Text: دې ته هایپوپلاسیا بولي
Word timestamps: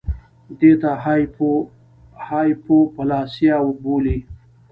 دې 0.59 0.71
ته 0.81 0.91
هایپوپلاسیا 2.27 3.55
بولي 3.83 4.17